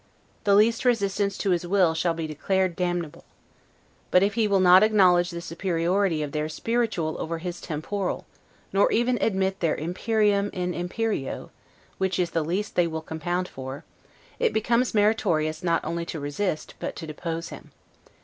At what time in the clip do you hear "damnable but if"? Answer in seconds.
2.75-4.33